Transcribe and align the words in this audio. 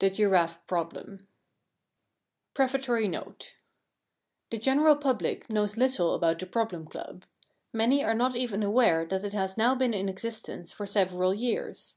I 0.00 0.08
THE 0.08 0.10
GIRAFFE 0.10 0.66
PROBLEM 0.66 1.28
Prefatory 2.52 3.06
Note 3.06 3.54
The 4.50 4.58
general 4.58 4.96
public 4.96 5.48
knows 5.52 5.76
little 5.76 6.14
about 6.16 6.40
the 6.40 6.46
Problem 6.46 6.84
Club. 6.88 7.26
Many 7.72 8.02
are 8.02 8.12
not 8.12 8.34
even 8.34 8.64
aware 8.64 9.04
that 9.04 9.22
it 9.24 9.34
has 9.34 9.56
now 9.56 9.76
been 9.76 9.94
in 9.94 10.08
existence 10.08 10.72
for 10.72 10.84
several 10.84 11.32
years. 11.32 11.94